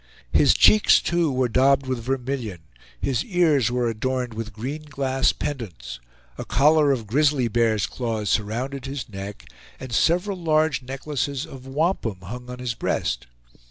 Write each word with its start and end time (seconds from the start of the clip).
His 0.31 0.55
cheeks, 0.55 0.99
too, 0.99 1.31
were 1.31 1.47
daubed 1.47 1.85
with 1.85 1.99
vermilion; 2.01 2.61
his 2.99 3.23
ears 3.23 3.69
were 3.69 3.87
adorned 3.87 4.33
with 4.33 4.51
green 4.51 4.81
glass 4.85 5.31
pendants; 5.31 5.99
a 6.39 6.43
collar 6.43 6.91
of 6.91 7.05
grizzly 7.05 7.47
bears' 7.47 7.85
claws 7.85 8.27
surrounded 8.27 8.87
his 8.87 9.07
neck, 9.07 9.45
and 9.79 9.93
several 9.93 10.39
large 10.41 10.81
necklaces 10.81 11.45
of 11.45 11.67
wampum 11.67 12.21
hung 12.23 12.49
on 12.49 12.57
his 12.57 12.73
breast. 12.73 13.27